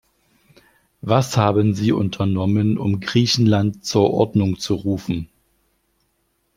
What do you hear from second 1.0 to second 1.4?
Was